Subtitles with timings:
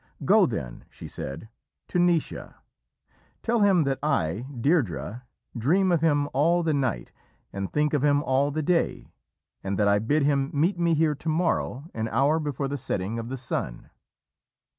[0.25, 1.47] "Go, then," she said,
[1.89, 2.55] "to Naoise.
[3.43, 5.21] Tell him that I, Deirdrê,
[5.55, 7.11] dream of him all the night
[7.53, 9.13] and think of him all the day,
[9.63, 13.19] and that I bid him meet me here to morrow an hour before the setting
[13.19, 13.91] of the sun."